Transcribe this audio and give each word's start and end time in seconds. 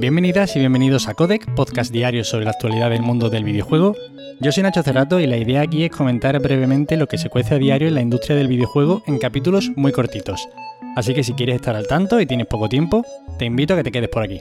Bienvenidas 0.00 0.56
y 0.56 0.60
bienvenidos 0.60 1.08
a 1.08 1.14
Codec, 1.14 1.54
podcast 1.54 1.92
diario 1.92 2.24
sobre 2.24 2.46
la 2.46 2.52
actualidad 2.52 2.88
del 2.88 3.02
mundo 3.02 3.28
del 3.28 3.44
videojuego. 3.44 3.94
Yo 4.40 4.50
soy 4.50 4.62
Nacho 4.62 4.82
Cerrato 4.82 5.20
y 5.20 5.26
la 5.26 5.36
idea 5.36 5.60
aquí 5.60 5.84
es 5.84 5.90
comentar 5.90 6.40
brevemente 6.40 6.96
lo 6.96 7.06
que 7.06 7.18
se 7.18 7.28
cuece 7.28 7.56
a 7.56 7.58
diario 7.58 7.86
en 7.86 7.96
la 7.96 8.00
industria 8.00 8.34
del 8.34 8.48
videojuego 8.48 9.02
en 9.06 9.18
capítulos 9.18 9.70
muy 9.76 9.92
cortitos. 9.92 10.48
Así 10.96 11.12
que 11.12 11.22
si 11.22 11.34
quieres 11.34 11.56
estar 11.56 11.76
al 11.76 11.86
tanto 11.86 12.18
y 12.18 12.24
tienes 12.24 12.46
poco 12.46 12.70
tiempo, 12.70 13.04
te 13.38 13.44
invito 13.44 13.74
a 13.74 13.76
que 13.76 13.82
te 13.82 13.92
quedes 13.92 14.08
por 14.08 14.22
aquí. 14.22 14.40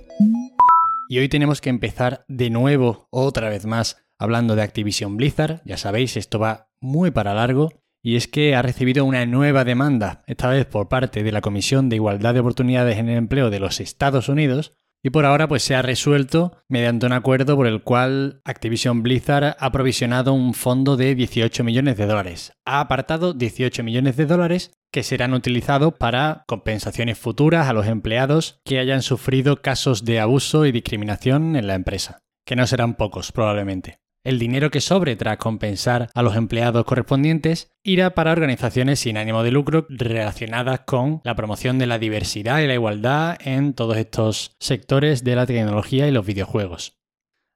Y 1.10 1.20
hoy 1.20 1.28
tenemos 1.28 1.60
que 1.60 1.70
empezar 1.70 2.24
de 2.30 2.50
nuevo, 2.50 3.10
otra 3.12 3.50
vez 3.50 3.66
más, 3.66 3.98
hablando 4.18 4.56
de 4.56 4.62
Activision 4.62 5.18
Blizzard. 5.18 5.62
Ya 5.66 5.76
sabéis, 5.76 6.16
esto 6.16 6.40
va 6.40 6.70
muy 6.80 7.12
para 7.12 7.34
largo 7.34 7.74
y 8.02 8.16
es 8.16 8.30
que 8.30 8.56
ha 8.56 8.62
recibido 8.62 9.04
una 9.04 9.26
nueva 9.26 9.66
demanda, 9.66 10.24
esta 10.26 10.48
vez 10.48 10.66
por 10.68 10.88
parte 10.88 11.22
de 11.22 11.34
la 11.34 11.42
Comisión 11.42 11.90
de 11.90 11.98
Igualdad 11.98 12.34
de 12.34 12.40
Oportunidades 12.40 12.98
en 12.98 13.10
el 13.10 13.18
Empleo 13.18 13.50
de 13.50 13.60
los 13.60 13.82
Estados 13.82 14.30
Unidos, 14.30 14.72
y 15.04 15.10
por 15.10 15.26
ahora 15.26 15.48
pues 15.48 15.64
se 15.64 15.76
ha 15.76 15.82
resuelto 15.82 16.58
mediante 16.68 17.06
un 17.06 17.14
acuerdo 17.14 17.56
por 17.56 17.68
el 17.68 17.84
cual 17.84 18.42
Activision 18.44 19.04
Blizzard 19.04 19.56
ha 19.60 19.72
provisionado 19.72 20.34
un 20.34 20.54
fondo 20.54 20.98
de 20.98 21.16
18 21.16 21.64
millones 21.64 21.98
de 21.98 22.06
dólares. 22.06 22.54
Ha 22.66 22.80
apartado 22.80 23.34
18 23.34 23.84
millones 23.84 24.18
de 24.18 24.26
dólares 24.26 24.72
que 24.92 25.04
serán 25.04 25.34
utilizados 25.34 25.94
para 25.94 26.44
compensaciones 26.48 27.18
futuras 27.18 27.68
a 27.68 27.74
los 27.74 27.88
empleados 27.88 28.60
que 28.66 28.80
hayan 28.80 29.02
sufrido 29.02 29.62
casos 29.62 30.04
de 30.04 30.20
abuso 30.20 30.66
y 30.66 30.72
discriminación 30.72 31.56
en 31.56 31.68
la 31.68 31.76
empresa, 31.76 32.20
que 32.46 32.56
no 32.56 32.66
serán 32.68 32.96
pocos 32.96 33.32
probablemente. 33.32 34.00
El 34.30 34.38
dinero 34.38 34.70
que 34.70 34.80
sobre 34.80 35.16
tras 35.16 35.38
compensar 35.38 36.12
a 36.14 36.22
los 36.22 36.36
empleados 36.36 36.86
correspondientes 36.86 37.72
irá 37.84 38.14
para 38.14 38.32
organizaciones 38.32 39.00
sin 39.00 39.18
ánimo 39.18 39.42
de 39.42 39.50
lucro 39.50 39.88
relacionadas 39.90 40.82
con 40.82 41.20
la 41.24 41.34
promoción 41.34 41.80
de 41.80 41.88
la 41.88 41.98
diversidad 41.98 42.60
y 42.60 42.68
la 42.68 42.76
igualdad 42.76 43.40
en 43.44 43.74
todos 43.74 43.98
estos 43.98 44.56
sectores 44.60 45.24
de 45.24 45.36
la 45.36 45.48
tecnología 45.48 46.08
y 46.08 46.12
los 46.12 46.28
videojuegos. 46.28 47.00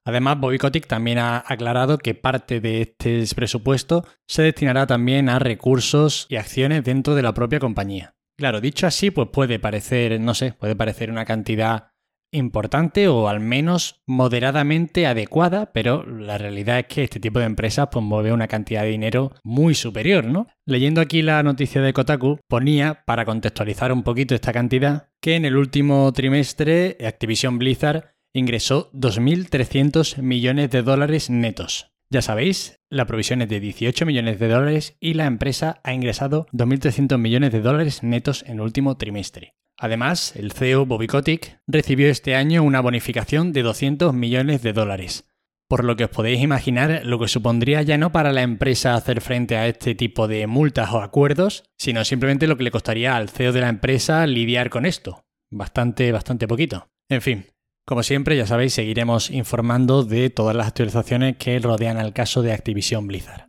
Además, 0.04 0.40
Bobby 0.40 0.58
Kotick 0.58 0.88
también 0.88 1.20
ha 1.20 1.44
aclarado 1.46 2.00
que 2.00 2.16
parte 2.16 2.60
de 2.60 2.82
este 2.82 3.24
presupuesto 3.36 4.08
se 4.28 4.42
destinará 4.42 4.88
también 4.88 5.30
a 5.30 5.38
recursos 5.38 6.26
y 6.28 6.38
acciones 6.38 6.84
dentro 6.84 7.14
de 7.14 7.22
la 7.22 7.36
propia 7.36 7.60
compañía. 7.60 8.16
Claro, 8.36 8.62
dicho 8.62 8.88
así, 8.88 9.12
pues 9.12 9.30
puede 9.32 9.60
parecer, 9.60 10.20
no 10.20 10.34
sé, 10.34 10.54
puede 10.54 10.76
parecer 10.76 11.12
una 11.12 11.24
cantidad 11.24 11.93
importante 12.34 13.08
o 13.08 13.28
al 13.28 13.40
menos 13.40 14.02
moderadamente 14.06 15.08
adecuada, 15.08 15.72
pero 15.72 16.06
la 16.06 16.38
realidad 16.38 16.80
es 16.80 16.86
que 16.88 17.04
este 17.04 17.20
tipo 17.20 17.40
de 17.40 17.46
empresas 17.46 17.88
pues, 17.92 18.04
mueve 18.04 18.34
una 18.34 18.48
cantidad 18.48 18.84
de 18.84 18.90
dinero 18.90 19.32
muy 19.44 19.76
superior, 19.76 20.26
¿no? 20.26 20.48
Leyendo 20.66 21.02
aquí 21.02 21.22
la 21.22 21.42
noticia 21.44 21.82
de 21.82 21.94
Kotaku, 21.94 22.40
ponía, 22.48 23.04
para 23.06 23.26
contextualizar 23.26 23.92
un 23.92 24.04
poquito 24.04 24.36
esta 24.36 24.52
cantidad, 24.54 25.10
que 25.22 25.36
en 25.36 25.46
el 25.46 25.56
último 25.56 26.12
trimestre 26.12 26.98
Activision 27.06 27.58
Blizzard 27.58 28.16
ingresó 28.34 28.92
2.300 28.94 30.22
millones 30.22 30.72
de 30.72 30.82
dólares 30.82 31.30
netos. 31.30 31.93
Ya 32.14 32.22
sabéis, 32.22 32.80
la 32.92 33.08
provisión 33.08 33.42
es 33.42 33.50
de 33.50 33.60
18 33.60 34.06
millones 34.06 34.38
de 34.38 34.48
dólares 34.48 34.96
y 35.00 35.16
la 35.16 35.26
empresa 35.26 35.82
ha 35.84 35.96
ingresado 35.96 36.46
2.300 36.54 37.18
millones 37.18 37.52
de 37.52 37.62
dólares 37.62 38.04
netos 38.04 38.44
en 38.44 38.58
el 38.58 38.62
último 38.62 38.98
trimestre. 38.98 39.56
Además, 39.80 40.36
el 40.36 40.52
CEO 40.52 40.86
Bobby 40.86 41.08
Kotick 41.08 41.58
recibió 41.66 42.12
este 42.12 42.36
año 42.36 42.62
una 42.62 42.82
bonificación 42.82 43.52
de 43.52 43.64
200 43.64 44.14
millones 44.14 44.62
de 44.62 44.74
dólares. 44.74 45.28
Por 45.68 45.84
lo 45.84 45.96
que 45.96 46.04
os 46.04 46.12
podéis 46.12 46.40
imaginar 46.44 47.02
lo 47.04 47.18
que 47.18 47.28
supondría 47.28 47.82
ya 47.82 47.98
no 47.98 48.12
para 48.12 48.32
la 48.32 48.44
empresa 48.44 48.94
hacer 48.94 49.20
frente 49.20 49.58
a 49.58 49.68
este 49.68 49.96
tipo 49.96 50.28
de 50.28 50.46
multas 50.46 50.92
o 50.92 51.02
acuerdos, 51.02 51.64
sino 51.80 52.06
simplemente 52.06 52.46
lo 52.46 52.58
que 52.58 52.64
le 52.64 52.70
costaría 52.70 53.16
al 53.16 53.30
CEO 53.30 53.54
de 53.54 53.62
la 53.62 53.70
empresa 53.70 54.28
lidiar 54.28 54.70
con 54.70 54.86
esto. 54.86 55.26
Bastante, 55.50 56.12
bastante 56.12 56.48
poquito. 56.48 56.90
En 57.10 57.24
fin, 57.24 57.48
como 57.86 58.04
siempre, 58.04 58.38
ya 58.38 58.46
sabéis, 58.46 58.74
seguiremos 58.74 59.30
informando 59.30 60.04
de 60.04 60.30
todas 60.30 60.56
las 60.56 60.68
actualizaciones 60.68 61.38
que 61.38 61.60
rodean 61.60 61.98
al 61.98 62.14
caso 62.14 62.42
de 62.42 62.54
Activision 62.54 63.08
Blizzard. 63.08 63.48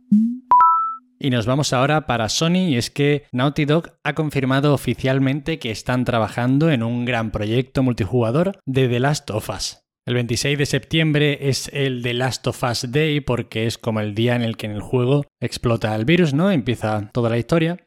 Y 1.19 1.29
nos 1.29 1.45
vamos 1.45 1.71
ahora 1.71 2.05
para 2.05 2.27
Sony 2.27 2.67
y 2.69 2.75
es 2.75 2.91
que 2.91 3.23
Naughty 3.31 3.65
Dog 3.65 3.93
ha 4.03 4.13
confirmado 4.13 4.73
oficialmente 4.73 5.57
que 5.59 5.71
están 5.71 6.03
trabajando 6.03 6.69
en 6.69 6.83
un 6.83 7.05
gran 7.05 7.31
proyecto 7.31 7.81
multijugador 7.81 8.59
de 8.65 8.89
The 8.89 8.99
Last 8.99 9.31
of 9.31 9.49
Us. 9.49 9.85
El 10.05 10.13
26 10.13 10.57
de 10.57 10.65
septiembre 10.65 11.49
es 11.49 11.69
el 11.73 12.03
The 12.03 12.13
Last 12.13 12.45
of 12.45 12.61
Us 12.63 12.91
Day 12.91 13.21
porque 13.21 13.65
es 13.65 13.77
como 13.77 14.01
el 14.01 14.13
día 14.13 14.35
en 14.35 14.43
el 14.43 14.57
que 14.57 14.67
en 14.67 14.73
el 14.73 14.81
juego 14.81 15.25
explota 15.39 15.95
el 15.95 16.05
virus, 16.05 16.33
¿no? 16.33 16.51
Empieza 16.51 17.09
toda 17.11 17.29
la 17.29 17.37
historia. 17.37 17.77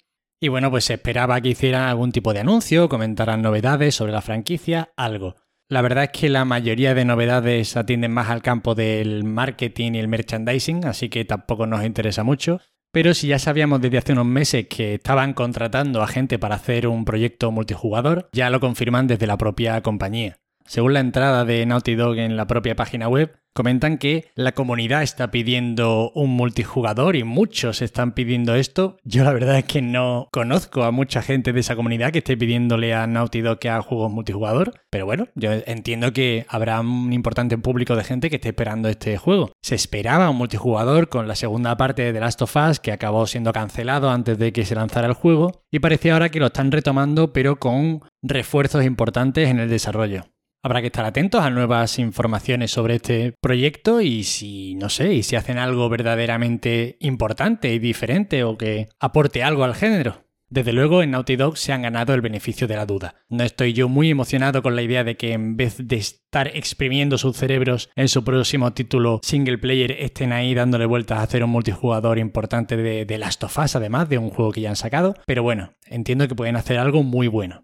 Y 0.41 0.49
bueno, 0.49 0.71
pues 0.71 0.85
se 0.85 0.95
esperaba 0.95 1.41
que 1.41 1.51
hicieran 1.51 1.83
algún 1.83 2.11
tipo 2.11 2.33
de 2.33 2.41
anuncio, 2.41 2.89
comentaran 2.89 3.43
novedades 3.43 3.95
sobre 3.95 4.13
la 4.13 4.23
franquicia, 4.23 4.91
algo. 4.97 5.37
La 5.71 5.83
verdad 5.83 6.05
es 6.05 6.11
que 6.19 6.31
la 6.31 6.47
mayoría 6.47 6.95
de 6.95 7.05
novedades 7.05 7.77
atienden 7.77 8.11
más 8.13 8.31
al 8.31 8.41
campo 8.41 8.75
del 8.75 9.25
marketing 9.25 9.93
y 9.93 9.99
el 9.99 10.09
merchandising, 10.09 10.87
así 10.87 11.11
que 11.11 11.27
tampoco 11.27 11.67
nos 11.67 11.85
interesa 11.85 12.25
mucho. 12.25 12.63
Pero 12.91 13.13
si 13.13 13.29
ya 13.29 13.39
sabíamos 13.39 13.83
desde 13.83 13.99
hace 13.99 14.13
unos 14.15 14.25
meses 14.25 14.67
que 14.67 14.95
estaban 14.95 15.35
contratando 15.35 16.03
a 16.03 16.07
gente 16.07 16.39
para 16.39 16.55
hacer 16.55 16.87
un 16.87 17.05
proyecto 17.05 17.51
multijugador, 17.53 18.31
ya 18.33 18.49
lo 18.49 18.61
confirman 18.61 19.07
desde 19.09 19.27
la 19.27 19.37
propia 19.37 19.83
compañía. 19.83 20.39
Según 20.65 20.95
la 20.95 21.01
entrada 21.01 21.45
de 21.45 21.67
Naughty 21.67 21.97
Dog 21.97 22.17
en 22.17 22.39
la 22.39 22.47
propia 22.47 22.75
página 22.75 23.09
web, 23.09 23.39
comentan 23.59 23.99
que 23.99 24.31
la 24.37 24.53
comunidad 24.53 25.03
está 25.03 25.33
pidiendo 25.33 26.13
un 26.15 26.31
multijugador 26.31 27.17
y 27.17 27.25
muchos 27.25 27.83
están 27.83 28.13
pidiendo 28.13 28.55
esto. 28.55 28.99
Yo 29.03 29.25
la 29.25 29.33
verdad 29.33 29.59
es 29.59 29.65
que 29.65 29.83
no 29.83 30.29
conozco 30.31 30.85
a 30.85 30.93
mucha 30.93 31.23
gente 31.23 31.53
de 31.53 31.59
esa 31.59 31.75
comunidad 31.75 32.13
que 32.13 32.19
esté 32.19 32.37
pidiéndole 32.37 32.95
a 32.95 33.09
Naughty 33.09 33.41
Dog 33.41 33.59
que 33.59 33.69
haga 33.69 33.83
juegos 33.83 34.13
multijugador, 34.13 34.75
pero 34.91 35.07
bueno, 35.07 35.27
yo 35.35 35.51
entiendo 35.67 36.13
que 36.13 36.47
habrá 36.49 36.79
un 36.79 37.13
importante 37.13 37.59
público 37.59 37.97
de 37.97 38.05
gente 38.05 38.31
que 38.31 38.37
esté 38.37 38.51
esperando 38.51 38.89
este 38.89 39.19
juego. 39.19 39.51
Se 39.61 39.75
esperaba 39.75 40.31
un 40.31 40.37
multijugador 40.37 41.09
con 41.09 41.27
la 41.27 41.35
segunda 41.35 41.77
parte 41.77 42.03
de 42.03 42.13
The 42.13 42.21
Last 42.21 42.41
of 42.43 42.55
Us 42.55 42.79
que 42.79 42.93
acabó 42.93 43.27
siendo 43.27 43.53
cancelado 43.53 44.09
antes 44.09 44.39
de 44.39 44.53
que 44.53 44.65
se 44.67 44.77
lanzara 44.77 45.09
el 45.09 45.15
juego 45.15 45.65
y 45.73 45.81
parece 45.81 46.13
ahora 46.13 46.29
que 46.29 46.39
lo 46.39 46.47
están 46.47 46.71
retomando 46.71 47.33
pero 47.33 47.59
con 47.59 48.03
refuerzos 48.23 48.85
importantes 48.85 49.49
en 49.49 49.59
el 49.59 49.69
desarrollo. 49.69 50.27
Habrá 50.63 50.81
que 50.81 50.89
estar 50.89 51.05
atentos 51.05 51.41
a 51.41 51.51
nuevas 51.51 51.99
informaciones 52.01 52.73
sobre 52.73 52.97
este 52.97 53.35
proyecto 53.41 54.01
y 54.01 54.25
si, 54.25 54.75
no 54.75 54.89
sé, 54.89 55.15
y 55.15 55.23
si 55.23 55.37
hacen 55.37 55.57
algo 55.57 55.89
verdaderamente 55.89 56.97
importante 57.01 57.73
y 57.73 57.79
diferente 57.79 58.43
o 58.43 58.59
que 58.59 58.89
aporte 58.99 59.45
algo 59.45 59.63
al 59.63 59.77
género. 59.77 60.25
Desde 60.51 60.73
luego 60.73 61.03
en 61.03 61.11
Naughty 61.11 61.37
Dog 61.37 61.59
se 61.59 61.75
han 61.75 61.83
ganado 61.83 62.15
el 62.15 62.23
beneficio 62.23 62.67
de 62.67 62.75
la 62.75 62.87
duda. 62.87 63.15
No 63.29 63.45
estoy 63.45 63.75
yo 63.75 63.89
muy 63.89 64.11
emocionado 64.11 64.63
con 64.63 64.75
la 64.75 64.83
idea 64.83 65.05
de 65.05 65.17
que 65.17 65.33
en 65.35 65.59
vez 65.59 65.77
de 65.79 65.97
estar 65.97 66.49
exprimiendo 66.57 67.19
sus 67.19 67.37
cerebros 67.37 67.91
en 67.97 68.09
su 68.09 68.25
próximo 68.25 68.73
título 68.73 69.21
single 69.23 69.59
player 69.59 69.93
estén 69.93 70.33
ahí 70.33 70.55
dándole 70.55 70.87
vueltas 70.87 71.19
a 71.19 71.23
hacer 71.23 71.45
un 71.45 71.51
multijugador 71.51 72.19
importante 72.19 72.79
de, 72.79 73.05
de 73.05 73.19
Last 73.19 73.45
of 73.45 73.59
Us, 73.59 73.77
además 73.77 74.09
de 74.09 74.17
un 74.17 74.31
juego 74.31 74.51
que 74.51 74.63
ya 74.63 74.71
han 74.71 74.77
sacado. 74.77 75.15
Pero 75.27 75.43
bueno, 75.43 75.75
entiendo 75.87 76.27
que 76.27 76.35
pueden 76.35 76.57
hacer 76.57 76.79
algo 76.79 77.03
muy 77.03 77.29
bueno. 77.29 77.63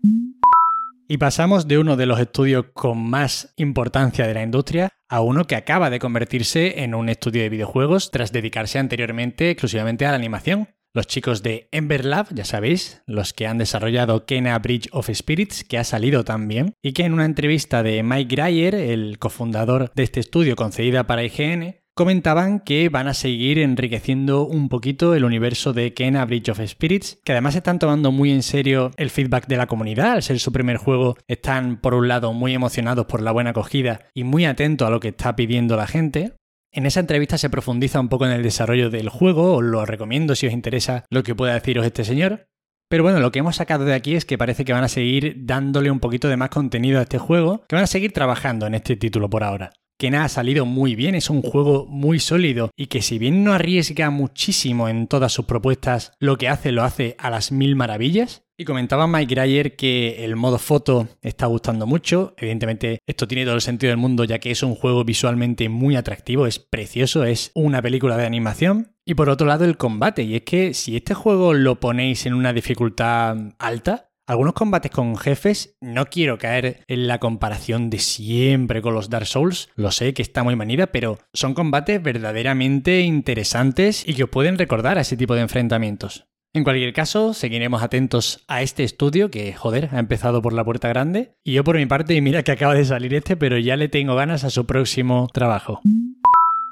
Y 1.07 1.19
pasamos 1.19 1.69
de 1.69 1.79
uno 1.79 1.97
de 1.97 2.07
los 2.07 2.19
estudios 2.19 2.67
con 2.73 2.99
más 2.99 3.53
importancia 3.57 4.27
de 4.27 4.33
la 4.33 4.43
industria 4.43 4.89
a 5.09 5.21
uno 5.21 5.47
que 5.47 5.55
acaba 5.55 5.91
de 5.91 5.99
convertirse 5.99 6.83
en 6.83 6.95
un 6.95 7.11
estudio 7.11 7.43
de 7.43 7.51
videojuegos 7.51 8.11
tras 8.11 8.33
dedicarse 8.33 8.79
anteriormente 8.79 9.51
exclusivamente 9.51 10.07
a 10.07 10.11
la 10.11 10.17
animación. 10.17 10.69
Los 10.95 11.07
chicos 11.07 11.43
de 11.43 11.69
Ember 11.73 12.05
Lab, 12.05 12.29
ya 12.33 12.45
sabéis, 12.45 13.03
los 13.07 13.33
que 13.33 13.47
han 13.47 13.59
desarrollado 13.59 14.25
Kena 14.27 14.59
Bridge 14.61 14.89
of 14.93 15.11
Spirits, 15.13 15.65
que 15.65 15.77
ha 15.77 15.85
salido 15.85 16.25
también, 16.25 16.75
y 16.83 16.93
que 16.93 17.05
en 17.05 17.13
una 17.13 17.25
entrevista 17.25 17.83
de 17.83 18.03
Mike 18.03 18.37
Greyer, 18.37 18.75
el 18.77 19.19
cofundador 19.19 19.93
de 19.95 20.05
este 20.05 20.21
estudio 20.21 20.55
concedida 20.55 21.05
para 21.07 21.25
IGN, 21.25 21.84
comentaban 21.95 22.59
que 22.59 22.89
van 22.89 23.07
a 23.07 23.15
seguir 23.15 23.61
enriqueciendo 23.61 24.45
un 24.45 24.69
poquito 24.69 25.15
el 25.15 25.25
universo 25.25 25.73
de 25.73 25.95
Kena 25.95 26.25
Bridge 26.25 26.49
of 26.49 26.61
Spirits, 26.67 27.21
que 27.25 27.33
además 27.33 27.55
están 27.55 27.79
tomando 27.79 28.11
muy 28.11 28.33
en 28.33 28.43
serio 28.43 28.91
el 28.97 29.11
feedback 29.11 29.47
de 29.47 29.57
la 29.57 29.69
comunidad. 29.69 30.13
Al 30.13 30.23
ser 30.23 30.41
su 30.41 30.51
primer 30.51 30.77
juego, 30.77 31.17
están 31.29 31.81
por 31.81 31.95
un 31.95 32.09
lado 32.09 32.33
muy 32.33 32.53
emocionados 32.53 33.07
por 33.07 33.23
la 33.23 33.31
buena 33.31 33.51
acogida 33.51 34.01
y 34.13 34.25
muy 34.25 34.45
atentos 34.45 34.89
a 34.89 34.91
lo 34.91 34.99
que 34.99 35.09
está 35.09 35.37
pidiendo 35.37 35.77
la 35.77 35.87
gente. 35.87 36.33
En 36.73 36.87
esa 36.87 36.99
entrevista 36.99 37.39
se 37.39 37.51
profundiza 37.51 38.01
un 38.01 38.09
poco 38.09 38.27
en 38.27 38.33
el 38.33 38.43
desarrollo 38.43 38.91
del 38.91 39.09
juego, 39.09 39.55
os 39.55 39.63
lo 39.63 39.87
recomiendo 39.87 40.35
si 40.35 40.49
os 40.49 40.53
interesa 40.53 41.05
lo 41.11 41.23
que 41.23 41.37
pueda 41.37 41.55
deciros 41.55 41.87
este 41.87 42.05
señor. 42.05 42.49
Pero 42.89 43.05
bueno, 43.05 43.21
lo 43.21 43.31
que 43.31 43.39
hemos 43.39 43.57
sacado 43.57 43.85
de 43.85 43.95
aquí 43.95 44.17
es 44.17 44.25
que 44.25 44.37
parece 44.37 44.65
que 44.65 44.73
van 44.73 44.85
a 44.85 44.89
seguir 44.89 45.37
dándole 45.39 45.93
un 45.93 46.01
poquito 46.01 46.29
de 46.29 46.37
más 46.37 46.51
contenido 46.51 46.99
a 46.99 47.03
este 47.03 47.19
juego, 47.19 47.65
que 47.69 47.77
van 47.77 47.85
a 47.85 47.89
seguir 47.89 48.13
trabajando 48.13 48.67
en 48.67 48.75
este 48.75 48.97
título 48.97 49.31
por 49.31 49.45
ahora 49.45 49.71
que 49.99 50.11
nada 50.11 50.25
ha 50.25 50.29
salido 50.29 50.67
muy 50.67 50.95
bien, 50.95 51.15
es 51.15 51.31
un 51.31 51.43
juego 51.43 51.87
muy 51.87 52.19
sólido 52.19 52.71
y 52.77 52.87
que 52.87 53.03
si 53.03 53.19
bien 53.19 53.45
no 53.45 53.53
arriesga 53.53 54.11
muchísimo 54.11 54.89
en 54.89 55.07
todas 55.07 55.33
sus 55.33 55.45
propuestas, 55.45 56.13
lo 56.19 56.37
que 56.37 56.49
hace 56.49 56.73
lo 56.73 56.83
hace 56.83 57.17
a 57.19 57.31
las 57.31 57.53
mil 57.53 57.77
maravillas. 57.77 58.43
Y 58.57 58.65
comentaba 58.65 59.09
Mike 59.09 59.35
Greyer 59.35 59.75
que 59.75 60.25
el 60.25 60.37
modo 60.37 60.59
foto 60.59 61.09
está 61.23 61.47
gustando 61.47 61.89
mucho. 61.89 62.35
Evidentemente, 62.37 63.01
esto 63.05 63.27
tiene 63.27 63.45
todo 63.45 63.57
el 63.57 63.61
sentido 63.61 63.91
del 63.91 63.97
mundo, 63.97 64.23
ya 64.23 64.39
que 64.39 64.53
es 64.53 64.63
un 64.63 64.77
juego 64.77 65.05
visualmente 65.05 65.69
muy 65.69 65.97
atractivo, 65.97 66.47
es 66.47 66.61
precioso, 66.61 67.25
es 67.25 67.51
una 67.55 67.83
película 67.83 68.17
de 68.17 68.27
animación. 68.27 68.95
Y 69.05 69.15
por 69.15 69.29
otro 69.29 69.49
lado, 69.49 69.65
el 69.65 69.77
combate. 69.77 70.23
Y 70.23 70.37
es 70.37 70.43
que 70.43 70.73
si 70.73 70.95
este 70.95 71.15
juego 71.15 71.53
lo 71.53 71.81
ponéis 71.81 72.27
en 72.27 72.35
una 72.35 72.53
dificultad 72.53 73.37
alta, 73.59 74.13
Algunos 74.27 74.55
combates 74.55 74.91
con 74.91 75.19
jefes, 75.19 75.77
no 75.83 76.07
quiero 76.07 76.39
caer 76.39 76.83
en 76.89 77.09
la 77.09 77.19
comparación 77.19 77.91
de 77.91 77.99
siempre 77.99 78.81
con 78.81 78.95
los 78.95 79.11
Dark 79.11 79.27
Souls, 79.27 79.69
lo 79.77 79.91
sé 79.91 80.15
que 80.15 80.23
está 80.23 80.43
muy 80.43 80.57
manida, 80.57 80.87
pero 80.87 81.19
son 81.35 81.53
combates 81.53 82.03
verdaderamente 82.03 83.03
interesantes 83.03 84.03
y 84.09 84.15
que 84.15 84.25
os 84.25 84.31
pueden 84.31 84.57
recordar 84.57 84.97
a 84.97 85.03
ese 85.03 85.19
tipo 85.19 85.35
de 85.35 85.43
enfrentamientos. 85.43 86.27
En 86.55 86.65
cualquier 86.65 86.95
caso, 86.95 87.35
seguiremos 87.35 87.83
atentos 87.83 88.45
a 88.49 88.63
este 88.63 88.85
estudio 88.85 89.31
que, 89.31 89.53
joder, 89.53 89.91
ha 89.93 89.99
empezado 89.99 90.41
por 90.41 90.55
la 90.55 90.65
puerta 90.65 90.89
grande. 90.89 91.35
Y 91.45 91.53
yo 91.53 91.65
por 91.65 91.77
mi 91.77 91.85
parte, 91.85 92.19
mira 92.23 92.45
que 92.45 92.53
acaba 92.53 92.75
de 92.75 92.85
salir 92.87 93.13
este, 93.13 93.37
pero 93.37 93.59
ya 93.59 93.77
le 93.77 93.89
tengo 93.89 94.15
ganas 94.15 94.45
a 94.45 94.51
su 94.51 94.65
próximo 94.65 95.29
trabajo. 95.35 95.83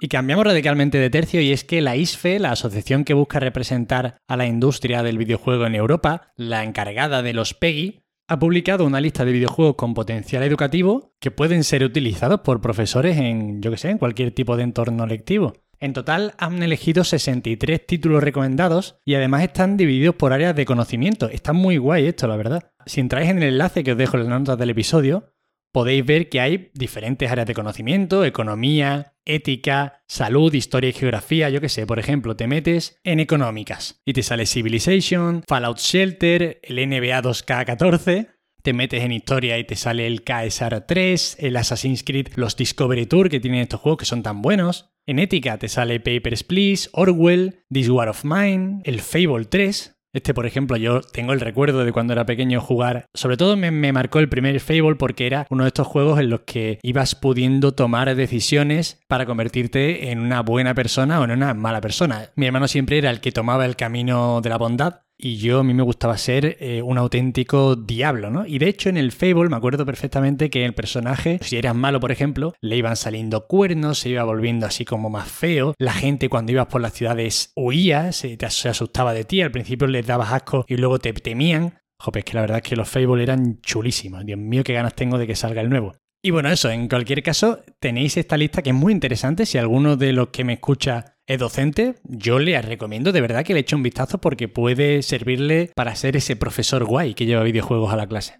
Y 0.02 0.08
cambiamos 0.08 0.44
radicalmente 0.44 0.98
de 0.98 1.10
tercio 1.10 1.40
y 1.40 1.52
es 1.52 1.62
que 1.62 1.80
la 1.80 1.94
ISFE, 1.94 2.40
la 2.40 2.50
asociación 2.50 3.04
que 3.04 3.14
busca 3.14 3.38
representar 3.38 4.16
a 4.26 4.36
la 4.36 4.46
industria 4.46 5.04
del 5.04 5.16
videojuego 5.16 5.64
en 5.64 5.76
Europa, 5.76 6.32
la 6.34 6.64
encargada 6.64 7.22
de 7.22 7.32
los 7.32 7.54
PEGI, 7.54 8.02
ha 8.26 8.40
publicado 8.40 8.84
una 8.84 9.00
lista 9.00 9.24
de 9.24 9.30
videojuegos 9.30 9.76
con 9.76 9.94
potencial 9.94 10.42
educativo 10.42 11.14
que 11.20 11.30
pueden 11.30 11.62
ser 11.62 11.84
utilizados 11.84 12.40
por 12.40 12.60
profesores 12.60 13.16
en, 13.16 13.62
yo 13.62 13.70
que 13.70 13.76
sé, 13.76 13.90
en 13.90 13.98
cualquier 13.98 14.32
tipo 14.32 14.56
de 14.56 14.64
entorno 14.64 15.06
lectivo. 15.06 15.52
En 15.78 15.92
total 15.92 16.34
han 16.36 16.60
elegido 16.64 17.04
63 17.04 17.86
títulos 17.86 18.24
recomendados 18.24 18.96
y 19.04 19.14
además 19.14 19.44
están 19.44 19.76
divididos 19.76 20.16
por 20.16 20.32
áreas 20.32 20.56
de 20.56 20.66
conocimiento. 20.66 21.28
Está 21.28 21.52
muy 21.52 21.76
guay 21.76 22.06
esto, 22.06 22.26
la 22.26 22.36
verdad. 22.36 22.72
Si 22.86 22.98
entráis 22.98 23.30
en 23.30 23.40
el 23.40 23.50
enlace 23.50 23.84
que 23.84 23.92
os 23.92 23.98
dejo 23.98 24.16
en 24.16 24.24
las 24.24 24.40
notas 24.40 24.58
del 24.58 24.70
episodio, 24.70 25.32
podéis 25.72 26.04
ver 26.04 26.28
que 26.28 26.40
hay 26.40 26.70
diferentes 26.74 27.30
áreas 27.30 27.46
de 27.46 27.54
conocimiento, 27.54 28.24
economía, 28.24 29.14
ética, 29.24 30.02
salud, 30.06 30.52
historia 30.52 30.90
y 30.90 30.92
geografía, 30.92 31.48
yo 31.50 31.60
qué 31.60 31.68
sé, 31.68 31.86
por 31.86 31.98
ejemplo, 31.98 32.36
te 32.36 32.46
metes 32.46 33.00
en 33.04 33.20
económicas 33.20 34.00
y 34.04 34.12
te 34.12 34.22
sale 34.22 34.46
Civilization, 34.46 35.42
Fallout 35.48 35.78
Shelter, 35.78 36.60
el 36.62 36.76
NBA 36.76 37.22
2K14, 37.22 38.28
te 38.62 38.72
metes 38.72 39.02
en 39.02 39.12
historia 39.12 39.58
y 39.58 39.64
te 39.64 39.74
sale 39.74 40.06
el 40.06 40.22
KSR 40.22 40.82
3, 40.86 41.38
el 41.40 41.56
Assassin's 41.56 42.04
Creed, 42.04 42.28
los 42.36 42.56
Discovery 42.56 43.06
Tour 43.06 43.28
que 43.28 43.40
tienen 43.40 43.60
estos 43.60 43.80
juegos 43.80 43.98
que 43.98 44.04
son 44.04 44.22
tan 44.22 44.40
buenos. 44.40 44.90
En 45.04 45.18
ética 45.18 45.58
te 45.58 45.68
sale 45.68 45.98
Papers, 45.98 46.44
Please, 46.44 46.88
Orwell, 46.92 47.64
This 47.72 47.88
War 47.88 48.08
of 48.08 48.24
Mine, 48.24 48.82
el 48.84 49.00
Fable 49.00 49.46
3, 49.46 49.96
este, 50.12 50.34
por 50.34 50.46
ejemplo, 50.46 50.76
yo 50.76 51.00
tengo 51.00 51.32
el 51.32 51.40
recuerdo 51.40 51.84
de 51.84 51.92
cuando 51.92 52.12
era 52.12 52.26
pequeño 52.26 52.60
jugar. 52.60 53.06
Sobre 53.14 53.36
todo 53.36 53.56
me, 53.56 53.70
marcó 53.92 54.18
el 54.18 54.28
primer 54.28 54.60
Fable 54.60 54.96
porque 54.96 55.26
era 55.26 55.46
uno 55.50 55.64
de 55.64 55.68
estos 55.68 55.86
juegos 55.86 56.20
en 56.20 56.30
los 56.30 56.40
que 56.40 56.78
ibas 56.82 57.14
pudiendo 57.14 57.72
tomar 57.72 58.14
decisiones 58.14 59.02
para 59.08 59.26
convertirte 59.26 60.10
en 60.10 60.18
una 60.18 60.42
buena 60.42 60.74
persona 60.74 61.20
o 61.20 61.24
en 61.24 61.30
una 61.30 61.54
mala 61.54 61.80
persona. 61.80 62.30
Mi 62.36 62.46
hermano 62.46 62.68
siempre 62.68 62.98
era 62.98 63.10
el 63.10 63.20
que 63.20 63.32
tomaba 63.32 63.64
el 63.64 63.76
camino 63.76 64.40
de 64.40 64.50
la 64.50 64.58
bondad 64.58 65.00
y 65.22 65.36
yo 65.36 65.60
a 65.60 65.64
mí 65.64 65.72
me 65.72 65.84
gustaba 65.84 66.18
ser 66.18 66.56
eh, 66.58 66.82
un 66.82 66.98
auténtico 66.98 67.76
diablo, 67.76 68.28
¿no? 68.28 68.44
Y 68.44 68.58
de 68.58 68.68
hecho 68.68 68.88
en 68.88 68.96
el 68.96 69.12
Fable 69.12 69.48
me 69.48 69.56
acuerdo 69.56 69.86
perfectamente 69.86 70.50
que 70.50 70.64
el 70.64 70.74
personaje, 70.74 71.38
si 71.42 71.56
eras 71.56 71.76
malo 71.76 72.00
por 72.00 72.10
ejemplo, 72.10 72.54
le 72.60 72.76
iban 72.76 72.96
saliendo 72.96 73.46
cuernos, 73.46 74.00
se 74.00 74.08
iba 74.08 74.24
volviendo 74.24 74.66
así 74.66 74.84
como 74.84 75.10
más 75.10 75.30
feo, 75.30 75.74
la 75.78 75.92
gente 75.92 76.28
cuando 76.28 76.50
ibas 76.50 76.66
por 76.66 76.80
las 76.80 76.92
ciudades 76.92 77.52
huía, 77.54 78.10
se, 78.10 78.36
asustaba 78.68 79.14
de 79.14 79.24
ti, 79.24 79.40
al 79.42 79.52
principio 79.52 79.86
les 79.86 80.06
dabas 80.06 80.32
asco 80.32 80.64
y 80.66 80.76
luego 80.76 80.98
te 80.98 81.12
temían. 81.12 81.78
Joder, 82.00 82.18
es 82.18 82.24
que 82.24 82.34
la 82.34 82.40
verdad 82.40 82.56
es 82.58 82.68
que 82.68 82.74
los 82.76 82.88
Fable 82.88 83.22
eran 83.22 83.60
chulísimos, 83.60 84.26
Dios 84.26 84.38
mío, 84.38 84.64
qué 84.64 84.72
ganas 84.72 84.94
tengo 84.94 85.18
de 85.18 85.28
que 85.28 85.36
salga 85.36 85.60
el 85.60 85.70
nuevo. 85.70 85.94
Y 86.24 86.30
bueno, 86.30 86.50
eso, 86.50 86.70
en 86.70 86.88
cualquier 86.88 87.22
caso, 87.22 87.60
tenéis 87.80 88.16
esta 88.16 88.36
lista 88.36 88.62
que 88.62 88.70
es 88.70 88.76
muy 88.76 88.92
interesante. 88.92 89.44
Si 89.44 89.58
alguno 89.58 89.96
de 89.96 90.12
los 90.12 90.28
que 90.28 90.44
me 90.44 90.52
escucha 90.52 91.11
es 91.26 91.38
docente, 91.38 91.94
yo 92.04 92.38
le 92.38 92.60
recomiendo 92.60 93.12
de 93.12 93.20
verdad 93.20 93.44
que 93.44 93.54
le 93.54 93.60
eche 93.60 93.76
un 93.76 93.82
vistazo 93.82 94.20
porque 94.20 94.48
puede 94.48 95.02
servirle 95.02 95.70
para 95.74 95.94
ser 95.94 96.16
ese 96.16 96.36
profesor 96.36 96.84
guay 96.84 97.14
que 97.14 97.26
lleva 97.26 97.42
videojuegos 97.42 97.92
a 97.92 97.96
la 97.96 98.06
clase. 98.06 98.38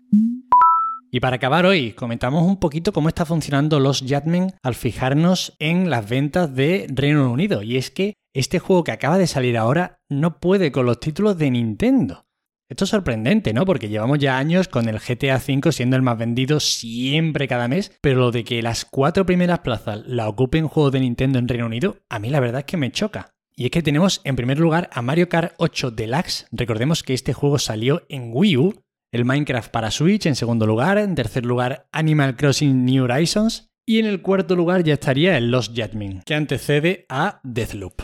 Y 1.14 1.20
para 1.20 1.36
acabar 1.36 1.66
hoy, 1.66 1.92
comentamos 1.92 2.42
un 2.42 2.58
poquito 2.58 2.92
cómo 2.92 3.08
está 3.08 3.26
funcionando 3.26 3.78
los 3.78 4.00
Jetmen 4.00 4.54
al 4.62 4.74
fijarnos 4.74 5.54
en 5.58 5.90
las 5.90 6.08
ventas 6.08 6.54
de 6.54 6.86
Reino 6.88 7.30
Unido. 7.30 7.62
Y 7.62 7.76
es 7.76 7.90
que 7.90 8.14
este 8.34 8.58
juego 8.58 8.82
que 8.82 8.92
acaba 8.92 9.18
de 9.18 9.26
salir 9.26 9.58
ahora 9.58 9.98
no 10.08 10.40
puede 10.40 10.72
con 10.72 10.86
los 10.86 11.00
títulos 11.00 11.36
de 11.36 11.50
Nintendo. 11.50 12.24
Esto 12.68 12.84
es 12.84 12.90
sorprendente, 12.90 13.52
¿no? 13.52 13.66
Porque 13.66 13.88
llevamos 13.88 14.18
ya 14.18 14.38
años 14.38 14.68
con 14.68 14.88
el 14.88 14.98
GTA 14.98 15.36
V 15.36 15.72
siendo 15.72 15.96
el 15.96 16.02
más 16.02 16.16
vendido 16.16 16.58
siempre 16.58 17.46
cada 17.46 17.68
mes, 17.68 17.92
pero 18.00 18.20
lo 18.20 18.30
de 18.30 18.44
que 18.44 18.62
las 18.62 18.84
cuatro 18.84 19.26
primeras 19.26 19.58
plazas 19.58 20.02
la 20.06 20.28
ocupen 20.28 20.68
juegos 20.68 20.92
de 20.92 21.00
Nintendo 21.00 21.38
en 21.38 21.48
Reino 21.48 21.66
Unido, 21.66 21.98
a 22.08 22.18
mí 22.18 22.30
la 22.30 22.40
verdad 22.40 22.60
es 22.60 22.66
que 22.66 22.76
me 22.76 22.90
choca. 22.90 23.34
Y 23.54 23.66
es 23.66 23.70
que 23.70 23.82
tenemos 23.82 24.22
en 24.24 24.36
primer 24.36 24.58
lugar 24.58 24.88
a 24.92 25.02
Mario 25.02 25.28
Kart 25.28 25.52
8 25.58 25.90
Deluxe. 25.90 26.46
Recordemos 26.50 27.02
que 27.02 27.12
este 27.12 27.34
juego 27.34 27.58
salió 27.58 28.06
en 28.08 28.30
Wii 28.32 28.56
U, 28.56 28.82
el 29.12 29.26
Minecraft 29.26 29.70
para 29.70 29.90
Switch 29.90 30.24
en 30.24 30.36
segundo 30.36 30.66
lugar, 30.66 30.96
en 30.96 31.14
tercer 31.14 31.44
lugar 31.44 31.86
Animal 31.92 32.36
Crossing 32.36 32.86
New 32.86 33.04
Horizons 33.04 33.70
y 33.84 33.98
en 33.98 34.06
el 34.06 34.22
cuarto 34.22 34.56
lugar 34.56 34.84
ya 34.84 34.94
estaría 34.94 35.36
el 35.36 35.50
Lost 35.50 35.76
Judgment, 35.76 36.24
que 36.24 36.34
antecede 36.34 37.04
a 37.08 37.40
Deathloop. 37.42 38.00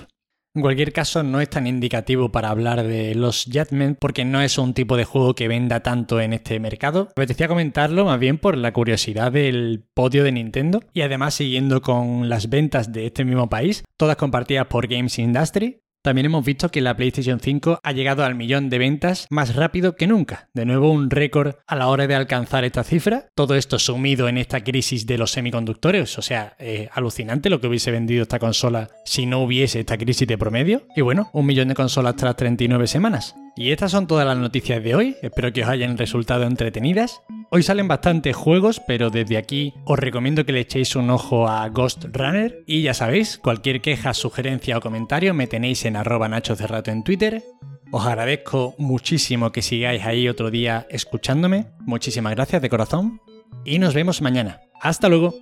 En 0.58 0.62
cualquier 0.62 0.92
caso, 0.92 1.22
no 1.22 1.40
es 1.40 1.48
tan 1.48 1.68
indicativo 1.68 2.32
para 2.32 2.50
hablar 2.50 2.82
de 2.82 3.14
los 3.14 3.44
Jetmen 3.44 3.94
porque 3.94 4.24
no 4.24 4.40
es 4.42 4.58
un 4.58 4.74
tipo 4.74 4.96
de 4.96 5.04
juego 5.04 5.36
que 5.36 5.46
venda 5.46 5.84
tanto 5.84 6.20
en 6.20 6.32
este 6.32 6.58
mercado. 6.58 7.04
Me 7.04 7.22
apetecía 7.22 7.46
comentarlo 7.46 8.04
más 8.04 8.18
bien 8.18 8.38
por 8.38 8.56
la 8.56 8.72
curiosidad 8.72 9.30
del 9.30 9.84
podio 9.94 10.24
de 10.24 10.32
Nintendo 10.32 10.82
y 10.92 11.02
además 11.02 11.34
siguiendo 11.34 11.80
con 11.80 12.28
las 12.28 12.48
ventas 12.48 12.92
de 12.92 13.06
este 13.06 13.24
mismo 13.24 13.48
país, 13.48 13.84
todas 13.96 14.16
compartidas 14.16 14.66
por 14.66 14.88
Games 14.88 15.20
Industry. 15.20 15.78
También 16.08 16.24
hemos 16.24 16.42
visto 16.42 16.70
que 16.70 16.80
la 16.80 16.96
PlayStation 16.96 17.38
5 17.38 17.80
ha 17.82 17.92
llegado 17.92 18.24
al 18.24 18.34
millón 18.34 18.70
de 18.70 18.78
ventas 18.78 19.26
más 19.28 19.54
rápido 19.54 19.94
que 19.94 20.06
nunca. 20.06 20.48
De 20.54 20.64
nuevo 20.64 20.90
un 20.90 21.10
récord 21.10 21.56
a 21.66 21.76
la 21.76 21.88
hora 21.88 22.06
de 22.06 22.14
alcanzar 22.14 22.64
esta 22.64 22.82
cifra. 22.82 23.26
Todo 23.34 23.54
esto 23.54 23.78
sumido 23.78 24.26
en 24.26 24.38
esta 24.38 24.64
crisis 24.64 25.06
de 25.06 25.18
los 25.18 25.32
semiconductores. 25.32 26.16
O 26.16 26.22
sea, 26.22 26.56
alucinante 26.92 27.50
lo 27.50 27.60
que 27.60 27.66
hubiese 27.66 27.90
vendido 27.90 28.22
esta 28.22 28.38
consola 28.38 28.88
si 29.04 29.26
no 29.26 29.42
hubiese 29.42 29.80
esta 29.80 29.98
crisis 29.98 30.26
de 30.26 30.38
promedio. 30.38 30.86
Y 30.96 31.02
bueno, 31.02 31.28
un 31.34 31.44
millón 31.44 31.68
de 31.68 31.74
consolas 31.74 32.16
tras 32.16 32.36
39 32.36 32.86
semanas. 32.86 33.34
Y 33.58 33.72
estas 33.72 33.90
son 33.90 34.06
todas 34.06 34.24
las 34.24 34.38
noticias 34.38 34.80
de 34.84 34.94
hoy. 34.94 35.16
Espero 35.20 35.52
que 35.52 35.64
os 35.64 35.68
hayan 35.68 35.98
resultado 35.98 36.44
entretenidas. 36.44 37.22
Hoy 37.50 37.64
salen 37.64 37.88
bastantes 37.88 38.36
juegos, 38.36 38.80
pero 38.86 39.10
desde 39.10 39.36
aquí 39.36 39.74
os 39.84 39.98
recomiendo 39.98 40.46
que 40.46 40.52
le 40.52 40.60
echéis 40.60 40.94
un 40.94 41.10
ojo 41.10 41.48
a 41.48 41.68
Ghost 41.68 42.04
Runner. 42.12 42.62
Y 42.68 42.82
ya 42.82 42.94
sabéis, 42.94 43.36
cualquier 43.36 43.80
queja, 43.80 44.14
sugerencia 44.14 44.78
o 44.78 44.80
comentario 44.80 45.34
me 45.34 45.48
tenéis 45.48 45.84
en 45.86 45.96
arroba 45.96 46.28
Nacho 46.28 46.54
Cerrato 46.54 46.92
en 46.92 47.02
Twitter. 47.02 47.42
Os 47.90 48.06
agradezco 48.06 48.76
muchísimo 48.78 49.50
que 49.50 49.62
sigáis 49.62 50.06
ahí 50.06 50.28
otro 50.28 50.52
día 50.52 50.86
escuchándome. 50.88 51.66
Muchísimas 51.80 52.36
gracias 52.36 52.62
de 52.62 52.70
corazón. 52.70 53.20
Y 53.64 53.80
nos 53.80 53.92
vemos 53.92 54.22
mañana. 54.22 54.60
Hasta 54.80 55.08
luego. 55.08 55.34